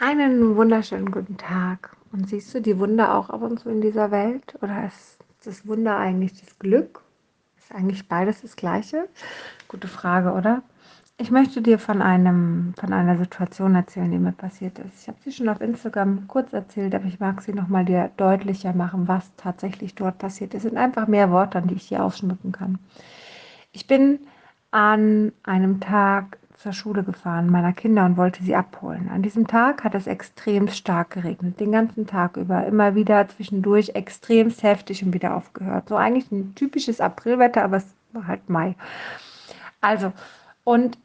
Einen 0.00 0.54
wunderschönen 0.54 1.10
guten 1.10 1.38
Tag. 1.38 1.96
Und 2.12 2.28
siehst 2.28 2.54
du 2.54 2.62
die 2.62 2.78
Wunder 2.78 3.16
auch 3.16 3.30
ab 3.30 3.42
und 3.42 3.58
zu 3.58 3.68
in 3.68 3.80
dieser 3.80 4.12
Welt? 4.12 4.54
Oder 4.62 4.86
ist 4.86 5.18
das 5.42 5.66
Wunder 5.66 5.98
eigentlich 5.98 6.40
das 6.40 6.56
Glück? 6.60 7.02
Ist 7.58 7.74
eigentlich 7.74 8.06
beides 8.06 8.42
das 8.42 8.54
Gleiche? 8.54 9.08
Gute 9.66 9.88
Frage, 9.88 10.34
oder? 10.34 10.62
Ich 11.16 11.32
möchte 11.32 11.62
dir 11.62 11.80
von, 11.80 12.00
einem, 12.00 12.74
von 12.78 12.92
einer 12.92 13.18
Situation 13.18 13.74
erzählen, 13.74 14.08
die 14.12 14.20
mir 14.20 14.30
passiert 14.30 14.78
ist. 14.78 15.02
Ich 15.02 15.08
habe 15.08 15.18
sie 15.24 15.32
schon 15.32 15.48
auf 15.48 15.60
Instagram 15.60 16.28
kurz 16.28 16.52
erzählt, 16.52 16.94
aber 16.94 17.06
ich 17.06 17.18
mag 17.18 17.42
sie 17.42 17.52
nochmal 17.52 17.84
dir 17.84 18.12
deutlicher 18.18 18.74
machen, 18.74 19.08
was 19.08 19.34
tatsächlich 19.36 19.96
dort 19.96 20.18
passiert 20.18 20.54
ist. 20.54 20.58
Es 20.58 20.70
sind 20.70 20.78
einfach 20.78 21.08
mehr 21.08 21.32
Worte, 21.32 21.60
die 21.60 21.74
ich 21.74 21.88
hier 21.88 22.04
ausschmücken 22.04 22.52
kann. 22.52 22.78
Ich 23.72 23.88
bin 23.88 24.20
an 24.70 25.32
einem 25.42 25.80
Tag 25.80 26.37
zur 26.58 26.72
Schule 26.72 27.04
gefahren, 27.04 27.50
meiner 27.50 27.72
Kinder, 27.72 28.04
und 28.04 28.16
wollte 28.16 28.42
sie 28.42 28.56
abholen. 28.56 29.08
An 29.08 29.22
diesem 29.22 29.46
Tag 29.46 29.84
hat 29.84 29.94
es 29.94 30.06
extrem 30.06 30.68
stark 30.68 31.10
geregnet, 31.10 31.60
den 31.60 31.72
ganzen 31.72 32.06
Tag 32.06 32.36
über, 32.36 32.66
immer 32.66 32.94
wieder 32.96 33.28
zwischendurch 33.28 33.90
extrem 33.90 34.50
heftig 34.50 35.04
und 35.04 35.14
wieder 35.14 35.36
aufgehört. 35.36 35.88
So 35.88 35.96
eigentlich 35.96 36.30
ein 36.32 36.54
typisches 36.56 37.00
Aprilwetter, 37.00 37.62
aber 37.62 37.76
es 37.78 37.86
war 38.12 38.26
halt 38.26 38.48
Mai. 38.48 38.74
Also, 39.80 40.12
und 40.64 40.98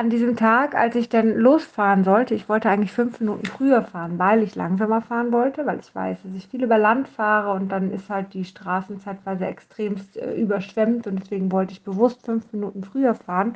an 0.00 0.08
diesem 0.08 0.34
Tag, 0.34 0.74
als 0.74 0.94
ich 0.94 1.10
dann 1.10 1.36
losfahren 1.36 2.04
sollte, 2.04 2.34
ich 2.34 2.48
wollte 2.48 2.70
eigentlich 2.70 2.90
fünf 2.90 3.20
Minuten 3.20 3.44
früher 3.44 3.82
fahren, 3.82 4.18
weil 4.18 4.42
ich 4.42 4.54
langsamer 4.54 5.02
fahren 5.02 5.30
wollte, 5.30 5.66
weil 5.66 5.78
ich 5.78 5.94
weiß, 5.94 6.22
dass 6.22 6.34
ich 6.34 6.48
viel 6.48 6.64
über 6.64 6.78
Land 6.78 7.06
fahre 7.06 7.52
und 7.52 7.68
dann 7.68 7.92
ist 7.92 8.08
halt 8.08 8.32
die 8.32 8.46
Straßen 8.46 8.98
zeitweise 9.00 9.44
extremst 9.44 10.16
äh, 10.16 10.32
überschwemmt 10.40 11.06
und 11.06 11.20
deswegen 11.20 11.52
wollte 11.52 11.72
ich 11.72 11.84
bewusst 11.84 12.24
fünf 12.24 12.50
Minuten 12.50 12.82
früher 12.82 13.14
fahren. 13.14 13.54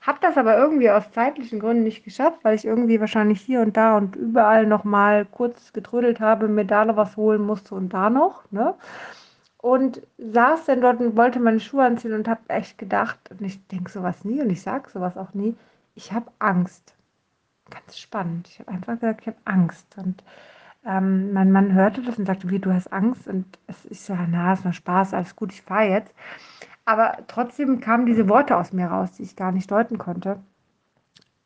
Habe 0.00 0.16
das 0.22 0.38
aber 0.38 0.56
irgendwie 0.56 0.88
aus 0.88 1.12
zeitlichen 1.12 1.60
Gründen 1.60 1.82
nicht 1.82 2.02
geschafft, 2.02 2.38
weil 2.44 2.54
ich 2.54 2.64
irgendwie 2.64 2.98
wahrscheinlich 2.98 3.42
hier 3.42 3.60
und 3.60 3.76
da 3.76 3.98
und 3.98 4.16
überall 4.16 4.64
noch 4.66 4.84
mal 4.84 5.26
kurz 5.26 5.74
getrödelt 5.74 6.18
habe, 6.18 6.48
mir 6.48 6.64
da 6.64 6.86
noch 6.86 6.96
was 6.96 7.18
holen 7.18 7.42
musste 7.44 7.74
und 7.74 7.92
da 7.92 8.08
noch. 8.08 8.50
Ne? 8.50 8.72
Und 9.58 10.00
saß 10.16 10.64
dann 10.64 10.80
dort 10.80 11.00
und 11.00 11.14
wollte 11.18 11.40
meine 11.40 11.60
Schuhe 11.60 11.84
anziehen 11.84 12.14
und 12.14 12.26
habe 12.26 12.40
echt 12.48 12.78
gedacht, 12.78 13.18
und 13.30 13.42
ich 13.42 13.66
denke 13.68 13.90
sowas 13.90 14.24
nie 14.24 14.40
und 14.40 14.48
ich 14.48 14.62
sage 14.62 14.88
sowas 14.88 15.18
auch 15.18 15.34
nie, 15.34 15.54
ich 15.94 16.12
habe 16.12 16.30
Angst. 16.38 16.94
Ganz 17.70 17.98
spannend. 17.98 18.48
Ich 18.48 18.58
habe 18.60 18.70
einfach 18.70 18.94
gesagt, 18.94 19.22
ich 19.22 19.26
habe 19.28 19.38
Angst. 19.44 19.96
Und 19.96 20.22
ähm, 20.84 21.32
mein 21.32 21.50
Mann 21.50 21.72
hörte 21.72 22.02
das 22.02 22.18
und 22.18 22.26
sagte, 22.26 22.50
wie, 22.50 22.58
du 22.58 22.72
hast 22.72 22.92
Angst? 22.92 23.26
Und 23.26 23.58
es, 23.66 23.84
ich 23.86 24.00
so, 24.00 24.14
na, 24.14 24.52
ist 24.52 24.64
nur 24.64 24.72
Spaß, 24.72 25.14
alles 25.14 25.34
gut, 25.36 25.52
ich 25.52 25.62
fahre 25.62 25.88
jetzt. 25.88 26.12
Aber 26.84 27.18
trotzdem 27.28 27.80
kamen 27.80 28.06
diese 28.06 28.28
Worte 28.28 28.56
aus 28.56 28.72
mir 28.72 28.88
raus, 28.88 29.12
die 29.12 29.22
ich 29.22 29.36
gar 29.36 29.52
nicht 29.52 29.70
deuten 29.70 29.98
konnte. 29.98 30.40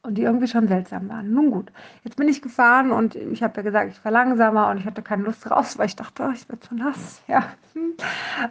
Und 0.03 0.15
die 0.15 0.23
irgendwie 0.23 0.49
schon 0.49 0.69
seltsam 0.69 1.09
waren. 1.09 1.33
Nun 1.33 1.51
gut, 1.51 1.73
jetzt 2.05 2.17
bin 2.17 2.29
ich 2.29 2.41
gefahren 2.41 2.93
und 2.93 3.15
ich 3.15 3.43
habe 3.43 3.57
ja 3.57 3.63
gesagt, 3.63 3.91
ich 3.91 3.99
fahre 3.99 4.15
langsamer 4.15 4.71
und 4.71 4.79
ich 4.79 4.87
hatte 4.87 5.03
keine 5.03 5.25
Lust 5.25 5.51
raus, 5.51 5.77
weil 5.77 5.87
ich 5.87 5.97
dachte, 5.97 6.25
oh, 6.27 6.31
ich 6.33 6.49
werde 6.49 6.61
zu 6.61 6.75
nass. 6.75 7.21
Ja. 7.27 7.45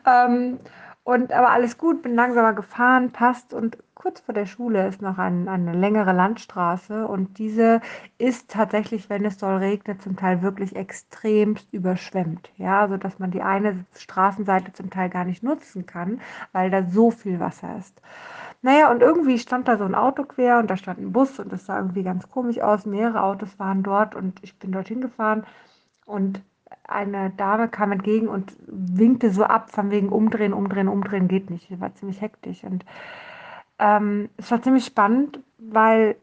ähm, 0.06 0.60
und 1.08 1.32
aber 1.32 1.52
alles 1.52 1.78
gut, 1.78 2.02
bin 2.02 2.16
langsamer 2.16 2.52
gefahren, 2.52 3.12
passt. 3.14 3.54
Und 3.54 3.78
kurz 3.96 4.20
vor 4.20 4.34
der 4.34 4.46
Schule 4.46 4.86
ist 4.90 5.02
noch 5.02 5.18
ein, 5.18 5.48
eine 5.48 5.72
längere 5.72 6.12
Landstraße. 6.12 7.08
Und 7.08 7.38
diese 7.38 7.80
ist 8.18 8.50
tatsächlich, 8.52 9.10
wenn 9.10 9.24
es 9.24 9.40
soll 9.40 9.56
regnet, 9.56 10.02
zum 10.02 10.18
Teil 10.18 10.42
wirklich 10.42 10.76
extremst 10.76 11.72
überschwemmt. 11.72 12.52
Ja, 12.58 12.82
also 12.82 12.98
dass 12.98 13.20
man 13.20 13.32
die 13.32 13.42
eine 13.42 13.86
Straßenseite 13.96 14.74
zum 14.74 14.90
Teil 14.90 15.10
gar 15.10 15.24
nicht 15.24 15.44
nutzen 15.44 15.86
kann, 15.86 16.20
weil 16.52 16.70
da 16.70 16.84
so 16.84 17.10
viel 17.10 17.40
Wasser 17.40 17.78
ist. 17.80 18.02
Naja, 18.62 18.92
und 18.92 19.02
irgendwie 19.02 19.40
stand 19.40 19.70
da 19.70 19.78
so 19.78 19.86
ein 19.86 19.96
Auto 19.96 20.24
quer 20.24 20.60
und 20.60 20.70
da 20.70 20.76
stand 20.76 21.00
ein 21.00 21.14
Bus 21.14 21.40
und 21.40 21.54
das 21.54 21.68
sah 21.68 21.78
irgendwie 21.78 22.04
ganz 22.04 22.30
komisch 22.30 22.60
aus. 22.60 22.86
Mehrere 22.86 23.24
Autos 23.24 23.58
waren 23.60 23.82
dort 23.82 24.14
und 24.14 24.44
ich 24.44 24.60
bin 24.60 24.74
dorthin 24.74 25.00
gefahren 25.00 25.46
und 26.06 26.42
eine 26.88 27.32
Dame 27.32 27.68
kam 27.68 27.92
entgegen 27.92 28.28
und 28.28 28.54
winkte 28.66 29.32
so 29.32 29.44
ab, 29.44 29.72
von 29.72 29.92
wegen 29.92 30.10
umdrehen, 30.10 30.54
umdrehen, 30.54 30.88
umdrehen 30.88 31.28
geht 31.28 31.50
nicht. 31.50 31.72
Das 31.72 31.80
war 31.80 31.94
ziemlich 31.96 32.22
hektisch. 32.22 32.64
Und 32.64 32.86
ähm, 33.80 34.30
es 34.38 34.50
war 34.52 34.62
ziemlich 34.62 34.86
spannend, 34.86 35.40
weil 35.58 36.16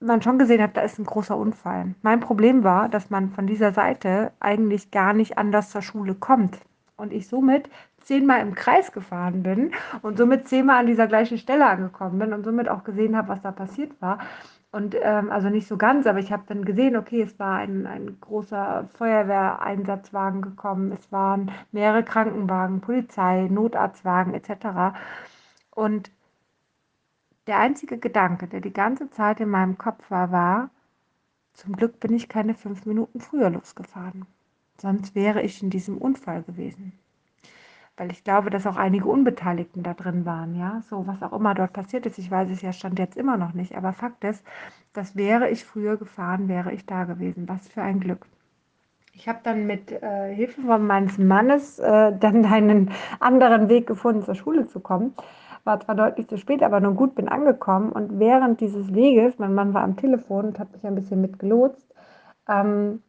man 0.00 0.22
schon 0.22 0.38
gesehen 0.38 0.62
hat, 0.62 0.76
da 0.76 0.82
ist 0.82 0.98
ein 0.98 1.04
großer 1.04 1.36
Unfall. 1.36 1.94
Mein 2.02 2.20
Problem 2.20 2.62
war, 2.64 2.88
dass 2.88 3.10
man 3.10 3.30
von 3.30 3.46
dieser 3.46 3.72
Seite 3.72 4.32
eigentlich 4.40 4.90
gar 4.90 5.12
nicht 5.12 5.38
anders 5.38 5.70
zur 5.70 5.82
Schule 5.82 6.14
kommt. 6.14 6.58
Und 6.96 7.12
ich 7.12 7.28
somit 7.28 7.68
zehnmal 8.02 8.40
im 8.40 8.54
Kreis 8.54 8.92
gefahren 8.92 9.42
bin 9.42 9.72
und 10.02 10.16
somit 10.18 10.48
zehnmal 10.48 10.80
an 10.80 10.86
dieser 10.86 11.06
gleichen 11.06 11.38
Stelle 11.38 11.66
angekommen 11.66 12.18
bin 12.18 12.32
und 12.32 12.44
somit 12.44 12.68
auch 12.68 12.84
gesehen 12.84 13.16
habe, 13.16 13.28
was 13.28 13.42
da 13.42 13.52
passiert 13.52 14.00
war. 14.00 14.18
Und 14.70 14.94
ähm, 15.00 15.30
also 15.30 15.48
nicht 15.48 15.66
so 15.66 15.78
ganz, 15.78 16.06
aber 16.06 16.18
ich 16.18 16.30
habe 16.30 16.44
dann 16.46 16.64
gesehen, 16.64 16.96
okay, 16.96 17.22
es 17.22 17.38
war 17.38 17.56
ein, 17.56 17.86
ein 17.86 18.20
großer 18.20 18.88
Feuerwehreinsatzwagen 18.94 20.42
gekommen, 20.42 20.92
es 20.92 21.10
waren 21.10 21.50
mehrere 21.72 22.04
Krankenwagen, 22.04 22.82
Polizei, 22.82 23.48
Notarztwagen 23.50 24.34
etc. 24.34 24.98
Und 25.70 26.10
der 27.46 27.58
einzige 27.58 27.96
Gedanke, 27.98 28.46
der 28.46 28.60
die 28.60 28.72
ganze 28.72 29.10
Zeit 29.10 29.40
in 29.40 29.48
meinem 29.48 29.78
Kopf 29.78 30.10
war, 30.10 30.32
war, 30.32 30.70
zum 31.54 31.74
Glück 31.74 31.98
bin 31.98 32.12
ich 32.12 32.28
keine 32.28 32.54
fünf 32.54 32.84
Minuten 32.84 33.20
früher 33.20 33.50
losgefahren. 33.50 34.26
Sonst 34.76 35.14
wäre 35.14 35.42
ich 35.42 35.62
in 35.62 35.70
diesem 35.70 35.96
Unfall 35.96 36.42
gewesen 36.42 36.92
weil 37.98 38.12
ich 38.12 38.24
glaube, 38.24 38.48
dass 38.50 38.66
auch 38.66 38.76
einige 38.76 39.06
Unbeteiligten 39.06 39.82
da 39.82 39.92
drin 39.92 40.24
waren, 40.24 40.54
ja, 40.54 40.80
so 40.88 41.06
was 41.06 41.22
auch 41.22 41.32
immer 41.32 41.54
dort 41.54 41.72
passiert 41.72 42.06
ist. 42.06 42.18
Ich 42.18 42.30
weiß 42.30 42.48
es 42.50 42.62
ja 42.62 42.72
stand 42.72 42.98
jetzt 42.98 43.16
immer 43.16 43.36
noch 43.36 43.52
nicht, 43.52 43.76
aber 43.76 43.92
Fakt 43.92 44.24
ist, 44.24 44.44
dass 44.92 45.16
wäre 45.16 45.50
ich 45.50 45.64
früher 45.64 45.96
gefahren, 45.96 46.48
wäre 46.48 46.72
ich 46.72 46.86
da 46.86 47.04
gewesen. 47.04 47.48
Was 47.48 47.68
für 47.68 47.82
ein 47.82 48.00
Glück. 48.00 48.26
Ich 49.12 49.28
habe 49.28 49.40
dann 49.42 49.66
mit 49.66 49.90
äh, 49.90 50.32
Hilfe 50.32 50.62
von 50.62 50.86
meines 50.86 51.18
Mannes 51.18 51.80
äh, 51.80 52.12
dann 52.16 52.44
einen 52.44 52.92
anderen 53.18 53.68
Weg 53.68 53.88
gefunden, 53.88 54.22
zur 54.22 54.36
Schule 54.36 54.68
zu 54.68 54.78
kommen. 54.78 55.14
War 55.64 55.80
zwar 55.80 55.96
deutlich 55.96 56.28
zu 56.28 56.38
spät, 56.38 56.62
aber 56.62 56.78
nun 56.78 56.94
gut, 56.94 57.16
bin 57.16 57.28
angekommen. 57.28 57.90
Und 57.90 58.20
während 58.20 58.60
dieses 58.60 58.94
Weges, 58.94 59.38
mein 59.38 59.54
Mann 59.54 59.74
war 59.74 59.82
am 59.82 59.96
Telefon 59.96 60.46
und 60.46 60.58
hat 60.60 60.72
mich 60.72 60.86
ein 60.86 60.94
bisschen 60.94 61.20
mitgelotst, 61.20 61.92
ähm, 62.48 63.02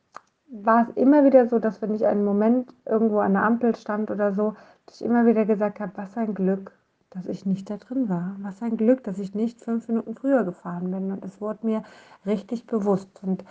war 0.50 0.88
es 0.88 0.98
immer 0.98 1.24
wieder 1.24 1.48
so, 1.48 1.60
dass 1.60 1.82
wenn 1.82 1.94
ich 1.94 2.06
einen 2.06 2.26
Moment 2.26 2.74
irgendwo 2.86 3.20
an 3.20 3.34
der 3.34 3.44
Ampel 3.44 3.76
stand 3.76 4.10
oder 4.12 4.34
so, 4.34 4.56
ich 4.90 5.04
immer 5.04 5.26
wieder 5.26 5.46
gesagt 5.46 5.80
habe, 5.80 5.92
was 5.96 6.18
ein 6.18 6.34
Glück, 6.34 6.72
dass 7.12 7.28
ich 7.28 7.46
nicht 7.46 7.70
da 7.70 7.78
drin 7.78 8.10
war. 8.10 8.36
Was 8.42 8.62
ein 8.62 8.78
Glück, 8.78 9.04
dass 9.04 9.20
ich 9.20 9.36
nicht 9.36 9.62
fünf 9.62 9.88
Minuten 9.88 10.16
früher 10.16 10.44
gefahren 10.44 10.92
bin. 10.92 11.12
Und 11.12 11.24
es 11.24 11.40
wurde 11.42 11.66
mir 11.66 11.84
richtig 12.26 12.68
bewusst. 12.68 13.22
Und 13.24 13.44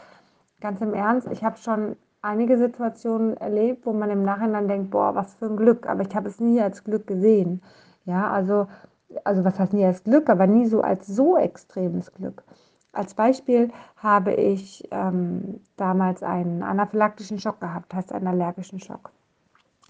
ganz 0.60 0.80
im 0.80 0.94
Ernst, 0.94 1.28
ich 1.30 1.44
habe 1.44 1.56
schon 1.56 1.96
einige 2.22 2.58
Situationen 2.58 3.36
erlebt, 3.36 3.86
wo 3.86 3.92
man 3.92 4.10
im 4.10 4.22
Nachhinein 4.24 4.68
denkt, 4.68 4.90
boah, 4.90 5.14
was 5.14 5.34
für 5.34 5.46
ein 5.46 5.56
Glück. 5.56 5.88
Aber 5.88 6.02
ich 6.02 6.14
habe 6.14 6.28
es 6.28 6.40
nie 6.40 6.60
als 6.60 6.84
Glück 6.84 7.06
gesehen. 7.06 7.62
Ja, 8.04 8.30
also, 8.30 8.66
also 9.24 9.44
was 9.44 9.58
heißt 9.58 9.72
nie 9.72 9.84
als 9.84 10.02
Glück, 10.04 10.28
aber 10.28 10.46
nie 10.46 10.66
so 10.66 10.80
als 10.80 11.06
so 11.06 11.36
extremes 11.36 12.12
Glück. 12.12 12.42
Als 12.92 13.14
Beispiel 13.14 13.70
habe 13.96 14.34
ich 14.34 14.88
ähm, 14.90 15.60
damals 15.76 16.22
einen 16.22 16.62
anaphylaktischen 16.62 17.38
Schock 17.38 17.60
gehabt, 17.60 17.92
heißt 17.94 18.12
einen 18.12 18.26
allergischen 18.26 18.80
Schock. 18.80 19.10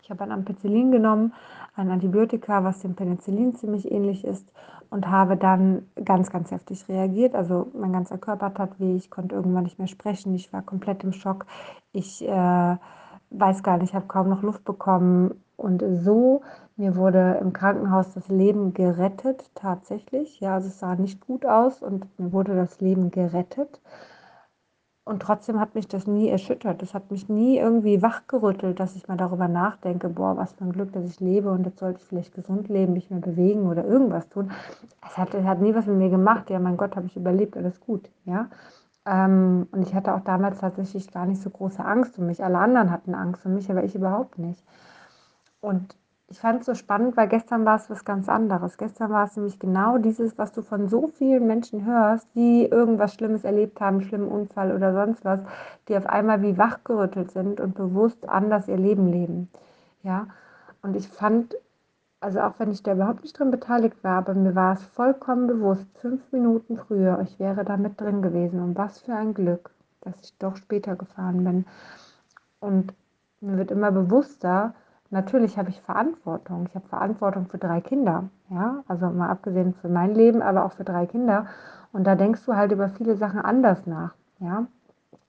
Ich 0.02 0.10
habe 0.10 0.24
ein 0.24 0.32
Ampicillin 0.32 0.90
genommen, 0.90 1.34
ein 1.76 1.90
Antibiotika, 1.90 2.64
was 2.64 2.80
dem 2.80 2.94
Penicillin 2.94 3.54
ziemlich 3.54 3.90
ähnlich 3.92 4.24
ist 4.24 4.50
und 4.90 5.08
habe 5.08 5.36
dann 5.36 5.86
ganz, 6.02 6.30
ganz 6.30 6.50
heftig 6.50 6.88
reagiert. 6.88 7.34
Also 7.34 7.70
mein 7.74 7.92
ganzer 7.92 8.18
Körper 8.18 8.52
tat 8.54 8.80
weh, 8.80 8.96
ich 8.96 9.10
konnte 9.10 9.34
irgendwann 9.34 9.64
nicht 9.64 9.78
mehr 9.78 9.88
sprechen, 9.88 10.34
ich 10.34 10.52
war 10.52 10.62
komplett 10.62 11.04
im 11.04 11.12
Schock. 11.12 11.46
Ich 11.92 12.26
äh, 12.26 12.76
weiß 13.30 13.62
gar 13.62 13.76
nicht, 13.78 13.90
ich 13.90 13.94
habe 13.94 14.06
kaum 14.06 14.28
noch 14.28 14.42
Luft 14.42 14.64
bekommen. 14.64 15.42
Und 15.58 15.82
so, 16.04 16.42
mir 16.76 16.94
wurde 16.94 17.38
im 17.40 17.52
Krankenhaus 17.52 18.14
das 18.14 18.28
Leben 18.28 18.74
gerettet, 18.74 19.50
tatsächlich. 19.56 20.38
Ja, 20.38 20.54
also 20.54 20.68
es 20.68 20.78
sah 20.78 20.94
nicht 20.94 21.26
gut 21.26 21.44
aus 21.44 21.82
und 21.82 22.06
mir 22.16 22.32
wurde 22.32 22.54
das 22.54 22.80
Leben 22.80 23.10
gerettet. 23.10 23.80
Und 25.04 25.20
trotzdem 25.20 25.58
hat 25.58 25.74
mich 25.74 25.88
das 25.88 26.06
nie 26.06 26.28
erschüttert. 26.28 26.80
Das 26.80 26.94
hat 26.94 27.10
mich 27.10 27.28
nie 27.28 27.58
irgendwie 27.58 28.02
wachgerüttelt, 28.02 28.78
dass 28.78 28.94
ich 28.94 29.08
mal 29.08 29.16
darüber 29.16 29.48
nachdenke, 29.48 30.08
boah, 30.08 30.36
was 30.36 30.52
für 30.52 30.64
ein 30.64 30.72
Glück, 30.72 30.92
dass 30.92 31.04
ich 31.06 31.18
lebe 31.18 31.50
und 31.50 31.66
jetzt 31.66 31.80
sollte 31.80 31.98
ich 31.98 32.06
vielleicht 32.06 32.34
gesund 32.34 32.68
leben, 32.68 32.92
mich 32.92 33.10
mehr 33.10 33.18
bewegen 33.20 33.66
oder 33.66 33.84
irgendwas 33.84 34.28
tun. 34.28 34.52
Es 35.04 35.18
hat, 35.18 35.34
hat 35.34 35.60
nie 35.60 35.74
was 35.74 35.86
mit 35.86 35.96
mir 35.96 36.10
gemacht. 36.10 36.50
Ja, 36.50 36.60
mein 36.60 36.76
Gott, 36.76 36.94
habe 36.94 37.06
ich 37.06 37.16
überlebt, 37.16 37.56
alles 37.56 37.80
gut. 37.80 38.08
Ja. 38.26 38.48
Ähm, 39.06 39.66
und 39.72 39.82
ich 39.82 39.92
hatte 39.92 40.14
auch 40.14 40.20
damals 40.20 40.60
tatsächlich 40.60 41.10
gar 41.10 41.26
nicht 41.26 41.42
so 41.42 41.50
große 41.50 41.84
Angst 41.84 42.16
um 42.18 42.26
mich. 42.26 42.44
Alle 42.44 42.58
anderen 42.58 42.92
hatten 42.92 43.14
Angst 43.16 43.44
um 43.44 43.54
mich, 43.54 43.68
aber 43.70 43.82
ich 43.82 43.96
überhaupt 43.96 44.38
nicht. 44.38 44.62
Und 45.60 45.96
ich 46.30 46.40
fand 46.40 46.60
es 46.60 46.66
so 46.66 46.74
spannend, 46.74 47.16
weil 47.16 47.28
gestern 47.28 47.64
war 47.64 47.76
es 47.76 47.88
was 47.88 48.04
ganz 48.04 48.28
anderes. 48.28 48.76
Gestern 48.76 49.10
war 49.10 49.24
es 49.24 49.36
nämlich 49.36 49.58
genau 49.58 49.96
dieses, 49.98 50.36
was 50.36 50.52
du 50.52 50.62
von 50.62 50.88
so 50.88 51.08
vielen 51.08 51.46
Menschen 51.46 51.86
hörst, 51.86 52.28
die 52.34 52.66
irgendwas 52.66 53.14
Schlimmes 53.14 53.44
erlebt 53.44 53.80
haben, 53.80 54.02
schlimmen 54.02 54.28
Unfall 54.28 54.74
oder 54.74 54.92
sonst 54.92 55.24
was, 55.24 55.40
die 55.88 55.96
auf 55.96 56.06
einmal 56.06 56.42
wie 56.42 56.58
wachgerüttelt 56.58 57.30
sind 57.30 57.60
und 57.60 57.74
bewusst 57.74 58.28
anders 58.28 58.68
ihr 58.68 58.76
Leben 58.76 59.06
leben. 59.08 59.48
Ja, 60.02 60.26
und 60.82 60.96
ich 60.96 61.08
fand, 61.08 61.56
also 62.20 62.40
auch 62.40 62.54
wenn 62.58 62.70
ich 62.70 62.82
da 62.82 62.92
überhaupt 62.92 63.22
nicht 63.22 63.38
drin 63.38 63.50
beteiligt 63.50 64.04
war, 64.04 64.18
aber 64.18 64.34
mir 64.34 64.54
war 64.54 64.74
es 64.74 64.82
vollkommen 64.82 65.46
bewusst, 65.46 65.86
fünf 65.98 66.30
Minuten 66.30 66.76
früher, 66.76 67.20
ich 67.22 67.38
wäre 67.40 67.64
da 67.64 67.76
mit 67.76 68.00
drin 68.00 68.22
gewesen 68.22 68.60
und 68.60 68.76
was 68.76 69.00
für 69.00 69.14
ein 69.14 69.34
Glück. 69.34 69.70
dass 70.00 70.14
ich 70.22 70.36
doch 70.38 70.56
später 70.56 70.96
gefahren 70.96 71.44
bin. 71.44 71.66
Und 72.60 72.94
mir 73.40 73.56
wird 73.56 73.70
immer 73.70 73.92
bewusster, 73.92 74.74
natürlich 75.10 75.58
habe 75.58 75.70
ich 75.70 75.80
Verantwortung. 75.80 76.66
Ich 76.68 76.74
habe 76.74 76.88
Verantwortung 76.88 77.46
für 77.46 77.58
drei 77.58 77.80
Kinder, 77.80 78.28
ja, 78.50 78.82
also 78.88 79.06
mal 79.10 79.30
abgesehen 79.30 79.74
für 79.74 79.88
mein 79.88 80.14
Leben, 80.14 80.42
aber 80.42 80.64
auch 80.64 80.72
für 80.72 80.84
drei 80.84 81.06
Kinder. 81.06 81.46
Und 81.92 82.04
da 82.06 82.14
denkst 82.14 82.44
du 82.44 82.54
halt 82.54 82.72
über 82.72 82.88
viele 82.88 83.16
Sachen 83.16 83.40
anders 83.40 83.86
nach, 83.86 84.14
ja. 84.40 84.66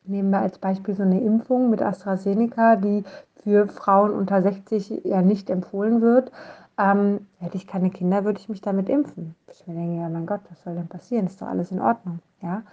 Nehmen 0.04 0.32
wir 0.32 0.40
als 0.40 0.58
Beispiel 0.58 0.96
so 0.96 1.04
eine 1.04 1.22
Impfung 1.22 1.70
mit 1.70 1.84
AstraZeneca, 1.84 2.78
die 2.78 3.04
für 3.44 3.68
Frauen 3.68 4.12
unter 4.12 4.42
60 4.42 5.04
ja 5.06 5.22
nicht 5.22 5.50
empfohlen 5.50 6.02
wird. 6.02 6.32
Ähm, 6.80 7.28
hätte 7.40 7.58
ich 7.58 7.68
keine 7.68 7.90
Kinder, 7.90 8.24
würde 8.24 8.40
ich 8.40 8.50
mich 8.50 8.62
damit 8.62 8.90
impfen. 8.90 9.36
Ich 9.52 9.68
mir 9.68 9.76
denke, 9.76 10.02
ja 10.02 10.10
mein 10.10 10.26
Gott, 10.26 10.42
was 10.50 10.64
soll 10.64 10.76
denn 10.76 10.88
passieren? 10.88 11.28
Ist 11.28 11.42
doch 11.42 11.48
alles 11.48 11.72
in 11.72 11.82
Ordnung. 11.82 12.20
Ja? 12.42 12.64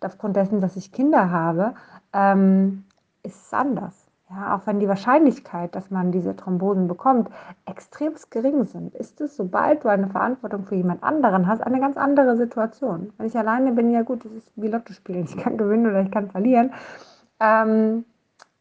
Und 0.00 0.06
aufgrund 0.06 0.36
dessen, 0.36 0.60
dass 0.60 0.76
ich 0.76 0.92
Kinder 0.92 1.30
habe, 1.30 1.74
ähm, 2.12 2.84
ist 3.22 3.46
es 3.46 3.54
anders. 3.54 3.94
Ja, 4.34 4.56
auch 4.56 4.66
wenn 4.66 4.80
die 4.80 4.88
Wahrscheinlichkeit, 4.88 5.74
dass 5.74 5.90
man 5.90 6.10
diese 6.10 6.34
Thrombosen 6.34 6.88
bekommt, 6.88 7.28
extrem 7.66 8.14
gering 8.30 8.64
sind, 8.64 8.94
ist 8.94 9.20
es, 9.20 9.36
sobald 9.36 9.84
du 9.84 9.88
eine 9.88 10.08
Verantwortung 10.08 10.64
für 10.64 10.74
jemand 10.74 11.02
anderen 11.02 11.46
hast, 11.46 11.60
eine 11.60 11.80
ganz 11.80 11.98
andere 11.98 12.36
Situation. 12.36 13.12
Wenn 13.18 13.26
ich 13.26 13.36
alleine 13.36 13.72
bin, 13.72 13.90
ja 13.90 14.02
gut, 14.02 14.24
das 14.24 14.32
ist 14.32 14.50
wie 14.56 14.68
Lotto 14.68 14.94
spielen. 14.94 15.24
Ich 15.24 15.36
kann 15.36 15.58
gewinnen 15.58 15.86
oder 15.86 16.00
ich 16.00 16.10
kann 16.10 16.30
verlieren. 16.30 16.72
Ähm, 17.40 18.06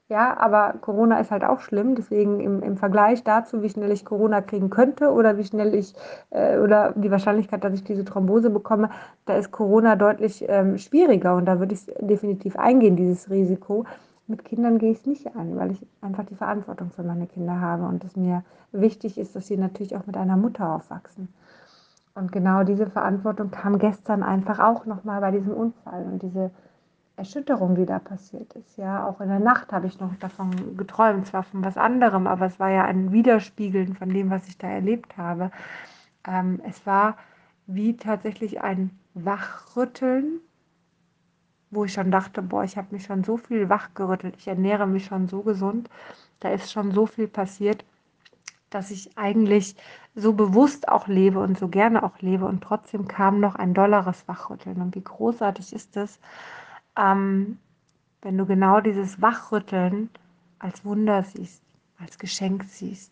ja, 0.10 0.36
aber 0.38 0.74
Corona 0.82 1.22
ist 1.22 1.32
halt 1.32 1.46
auch 1.46 1.62
schlimm. 1.62 1.96
Deswegen 1.96 2.42
im, 2.42 2.62
im 2.62 2.76
Vergleich 2.76 3.24
dazu, 3.24 3.62
wie 3.62 3.70
schnell 3.70 3.92
ich 3.92 4.04
Corona 4.04 4.42
kriegen 4.42 4.70
könnte 4.70 5.12
oder 5.12 5.38
wie 5.38 5.46
schnell 5.46 5.74
ich 5.74 5.94
äh, 6.32 6.58
oder 6.58 6.92
die 6.98 7.12
Wahrscheinlichkeit, 7.12 7.64
dass 7.64 7.74
ich 7.74 7.86
diese 7.86 8.04
Thrombose 8.04 8.50
bekomme, 8.50 8.90
da 9.26 9.38
ist 9.38 9.52
Corona 9.52 9.96
deutlich 9.96 10.44
ähm, 10.50 10.78
schwieriger 10.78 11.36
und 11.38 11.46
da 11.46 11.60
würde 11.60 11.76
ich 11.76 11.86
definitiv 12.02 12.58
eingehen, 12.58 12.98
dieses 12.98 13.30
Risiko. 13.30 13.86
Mit 14.28 14.46
Kindern 14.46 14.78
gehe 14.78 14.92
ich 14.92 15.00
es 15.00 15.06
nicht 15.06 15.36
an, 15.36 15.58
weil 15.58 15.72
ich 15.72 15.86
einfach 16.02 16.26
die 16.26 16.36
Verantwortung 16.36 16.92
für 16.92 17.04
meine 17.04 17.28
Kinder 17.28 17.60
habe 17.60 17.84
und 17.84 18.04
es 18.04 18.16
mir 18.16 18.44
wichtig 18.72 19.18
ist, 19.18 19.36
dass 19.36 19.48
sie 19.48 19.58
natürlich 19.58 19.96
auch 19.96 20.06
mit 20.06 20.16
einer 20.16 20.38
Mutter 20.38 20.74
aufwachsen. 20.74 21.28
Und 22.14 22.32
genau 22.32 22.64
diese 22.64 22.88
Verantwortung 22.88 23.52
kam 23.52 23.80
gestern 23.80 24.24
einfach 24.24 24.60
auch 24.60 24.86
nochmal 24.86 25.22
bei 25.22 25.32
diesem 25.32 25.54
Unfall 25.54 26.04
und 26.06 26.22
diese 26.22 26.52
Erschütterung, 27.16 27.76
die 27.76 27.86
da 27.86 28.00
passiert 28.00 28.54
ist. 28.54 28.78
Ja, 28.78 29.08
auch 29.08 29.22
in 29.22 29.30
der 29.30 29.40
Nacht 29.40 29.72
habe 29.72 29.88
ich 29.88 30.00
noch 30.00 30.16
davon 30.16 30.76
geträumt, 30.78 31.28
zwar 31.28 31.44
von 31.44 31.64
was 31.64 31.78
anderem, 31.78 32.28
aber 32.28 32.46
es 32.48 32.60
war 32.60 32.70
ja 32.70 32.84
ein 32.86 33.12
Widerspiegeln 33.12 33.96
von 33.96 34.10
dem, 34.10 34.30
was 34.30 34.48
ich 34.48 34.58
da 34.58 34.68
erlebt 34.68 35.18
habe. 35.18 35.52
Ähm, 36.28 36.62
es 36.68 36.86
war 36.86 37.18
wie 37.68 37.96
tatsächlich 37.96 38.62
ein 38.62 38.92
Wachrütteln 39.14 40.40
wo 41.72 41.86
ich 41.86 41.94
schon 41.94 42.12
dachte, 42.12 42.42
boah, 42.42 42.64
ich 42.64 42.78
habe 42.78 42.90
mich 42.92 43.06
schon 43.06 43.24
so 43.24 43.38
viel 43.38 43.70
wachgerüttelt, 43.70 44.36
ich 44.38 44.48
ernähre 44.48 44.86
mich 44.86 45.06
schon 45.06 45.28
so 45.28 45.42
gesund, 45.42 45.90
da 46.42 46.50
ist 46.50 46.72
schon 46.72 46.92
so 46.92 47.06
viel 47.06 47.28
passiert, 47.28 47.86
dass 48.70 48.92
ich 48.92 49.18
eigentlich 49.18 49.76
so 50.16 50.34
bewusst 50.34 50.88
auch 50.90 51.08
lebe 51.08 51.40
und 51.40 51.58
so 51.58 51.68
gerne 51.68 52.04
auch 52.04 52.20
lebe 52.20 52.46
und 52.46 52.62
trotzdem 52.62 53.08
kam 53.08 53.40
noch 53.40 53.56
ein 53.56 53.74
dolleres 53.74 54.28
Wachrütteln. 54.28 54.82
Und 54.82 54.96
wie 54.96 55.04
großartig 55.04 55.74
ist 55.74 55.96
es, 55.98 56.20
ähm, 56.98 57.58
wenn 58.22 58.38
du 58.38 58.46
genau 58.46 58.82
dieses 58.82 59.22
Wachrütteln 59.22 60.10
als 60.60 60.86
Wunder 60.86 61.24
siehst, 61.24 61.64
als 62.00 62.18
Geschenk 62.18 62.64
siehst, 62.66 63.12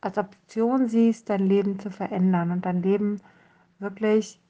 als 0.00 0.18
Option 0.18 0.88
siehst, 0.88 1.28
dein 1.28 1.46
Leben 1.46 1.78
zu 1.78 1.90
verändern 1.90 2.50
und 2.50 2.64
dein 2.64 2.82
Leben 2.82 3.20
wirklich 3.78 4.40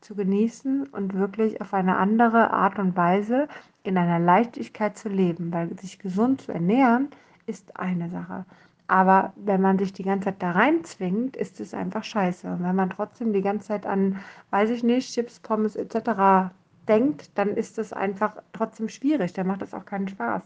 zu 0.00 0.14
genießen 0.14 0.86
und 0.88 1.14
wirklich 1.14 1.60
auf 1.60 1.74
eine 1.74 1.96
andere 1.96 2.50
Art 2.52 2.78
und 2.78 2.96
Weise 2.96 3.48
in 3.82 3.98
einer 3.98 4.18
Leichtigkeit 4.18 4.96
zu 4.96 5.08
leben, 5.08 5.52
weil 5.52 5.76
sich 5.78 5.98
gesund 5.98 6.42
zu 6.42 6.52
ernähren 6.52 7.08
ist 7.46 7.78
eine 7.78 8.10
Sache. 8.10 8.44
Aber 8.88 9.32
wenn 9.36 9.60
man 9.60 9.78
sich 9.78 9.92
die 9.92 10.04
ganze 10.04 10.26
Zeit 10.26 10.42
da 10.42 10.52
reinzwingt, 10.52 11.36
ist 11.36 11.60
es 11.60 11.74
einfach 11.74 12.04
scheiße. 12.04 12.48
Und 12.48 12.62
wenn 12.62 12.76
man 12.76 12.90
trotzdem 12.90 13.32
die 13.32 13.42
ganze 13.42 13.68
Zeit 13.68 13.86
an, 13.86 14.20
weiß 14.50 14.70
ich 14.70 14.84
nicht, 14.84 15.12
Chips, 15.12 15.40
Pommes 15.40 15.74
etc. 15.74 16.52
denkt, 16.88 17.36
dann 17.36 17.48
ist 17.48 17.78
das 17.78 17.92
einfach 17.92 18.36
trotzdem 18.52 18.88
schwierig. 18.88 19.32
Dann 19.32 19.48
macht 19.48 19.62
das 19.62 19.74
auch 19.74 19.84
keinen 19.84 20.08
Spaß. 20.08 20.42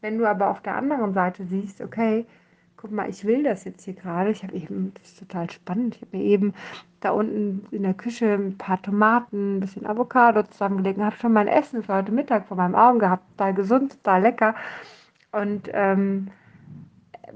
Wenn 0.00 0.18
du 0.18 0.26
aber 0.26 0.50
auf 0.50 0.62
der 0.62 0.76
anderen 0.76 1.14
Seite 1.14 1.44
siehst, 1.44 1.80
okay, 1.80 2.26
guck 2.80 2.92
mal, 2.92 3.10
ich 3.10 3.24
will 3.24 3.42
das 3.42 3.64
jetzt 3.64 3.84
hier 3.84 3.94
gerade. 3.94 4.30
Ich 4.30 4.42
habe 4.42 4.54
eben, 4.54 4.92
das 4.94 5.10
ist 5.10 5.18
total 5.18 5.50
spannend, 5.50 5.96
ich 5.96 6.02
habe 6.02 6.16
mir 6.16 6.24
eben 6.24 6.54
da 7.00 7.10
unten 7.10 7.66
in 7.70 7.82
der 7.82 7.94
Küche 7.94 8.34
ein 8.34 8.56
paar 8.58 8.80
Tomaten, 8.80 9.56
ein 9.56 9.60
bisschen 9.60 9.86
Avocado 9.86 10.42
zusammengelegt 10.42 11.00
habe 11.00 11.16
schon 11.16 11.32
mein 11.32 11.48
Essen 11.48 11.82
für 11.82 11.94
heute 11.94 12.12
Mittag 12.12 12.46
vor 12.46 12.56
meinen 12.56 12.74
Augen 12.74 12.98
gehabt. 12.98 13.24
Total 13.36 13.54
gesund, 13.54 13.92
total 14.02 14.22
lecker. 14.22 14.54
Und 15.32 15.70
ähm, 15.72 16.28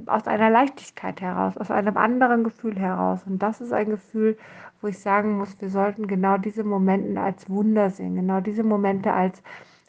aus 0.06 0.26
einer 0.26 0.50
Leichtigkeit 0.50 1.20
heraus, 1.20 1.56
aus 1.56 1.70
einem 1.70 1.96
anderen 1.96 2.44
Gefühl 2.44 2.78
heraus. 2.78 3.20
Und 3.26 3.38
das 3.38 3.60
ist 3.60 3.72
ein 3.72 3.90
Gefühl, 3.90 4.36
wo 4.80 4.88
ich 4.88 4.98
sagen 4.98 5.38
muss, 5.38 5.60
wir 5.60 5.70
sollten 5.70 6.06
genau 6.06 6.36
diese 6.36 6.64
Momente 6.64 7.20
als 7.20 7.48
Wunder 7.48 7.90
sehen, 7.90 8.16
genau 8.16 8.40
diese 8.40 8.64
Momente 8.64 9.12
als, 9.12 9.42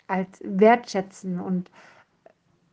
als 0.07 0.41
wertschätzen 0.43 1.39
und 1.39 1.69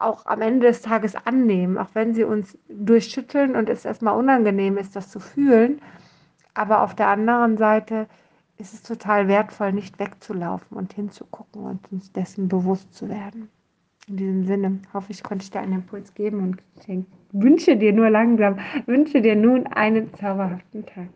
auch 0.03 0.27
am 0.27 0.43
Ende 0.43 0.67
des 0.67 0.83
Tages 0.83 1.15
annehmen, 1.15 1.79
auch 1.79 1.91
wenn 1.95 2.15
sie 2.15 2.25
uns 2.25 2.59
durchschütteln 2.69 3.57
und 3.57 3.69
es 3.69 3.85
erstmal 3.85 4.17
unangenehm 4.17 4.77
ist, 4.77 4.97
das 4.97 5.11
zu 5.11 5.21
fühlen. 5.21 5.81
Aber 6.55 6.83
auf 6.83 6.95
der 6.95 7.09
anderen 7.09 7.57
Seite 7.57 8.09
ist 8.59 8.75
es 8.75 8.83
total 8.83 9.29
wertvoll, 9.29 9.73
nicht 9.73 9.99
wegzulaufen 9.99 10.77
und 10.77 10.93
hinzugucken 10.93 11.63
und 11.63 11.91
uns 11.93 12.13
dessen 12.13 12.49
bewusst 12.49 12.95
zu 12.95 13.09
werden. 13.09 13.49
In 14.09 14.17
diesem 14.17 14.45
Sinne 14.45 14.81
hoffe 14.93 15.13
ich, 15.13 15.23
konnte 15.23 15.45
ich 15.45 15.51
dir 15.51 15.61
einen 15.61 15.75
Impuls 15.75 16.15
geben 16.15 16.41
und 16.43 16.63
wünsche 17.33 17.77
dir 17.77 17.93
nur 17.93 18.11
langsam, 18.11 18.59
wünsche 18.87 19.23
dir 19.23 19.37
nun 19.37 19.67
einen 19.69 20.13
zauberhaften 20.15 20.85
Tag. 20.87 21.09